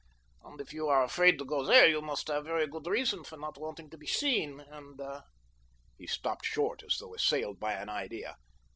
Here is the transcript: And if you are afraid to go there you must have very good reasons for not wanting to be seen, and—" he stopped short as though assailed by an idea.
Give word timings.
And 0.43 0.59
if 0.59 0.73
you 0.73 0.87
are 0.87 1.03
afraid 1.03 1.37
to 1.37 1.45
go 1.45 1.63
there 1.63 1.87
you 1.87 2.01
must 2.01 2.27
have 2.29 2.43
very 2.45 2.65
good 2.65 2.87
reasons 2.87 3.27
for 3.27 3.37
not 3.37 3.59
wanting 3.59 3.87
to 3.91 3.99
be 3.99 4.07
seen, 4.07 4.59
and—" 4.59 4.99
he 5.95 6.07
stopped 6.07 6.43
short 6.47 6.81
as 6.81 6.97
though 6.97 7.13
assailed 7.13 7.59
by 7.59 7.73
an 7.73 7.87
idea. 7.87 8.35